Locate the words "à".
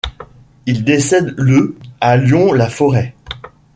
1.99-2.17